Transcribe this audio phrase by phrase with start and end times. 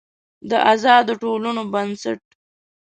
[0.49, 2.21] د آزادو ټولنو بنسټ